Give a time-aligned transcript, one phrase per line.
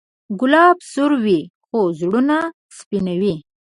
[0.39, 2.37] ګلاب سور وي، خو زړونه
[2.77, 3.35] سپینوي.